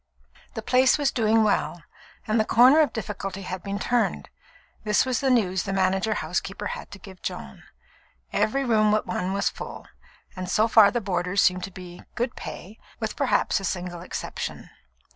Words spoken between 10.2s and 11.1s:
and so far the